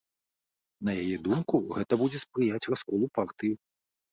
[0.87, 3.53] На яе думку, гэта будзе спрыяць расколу партыі.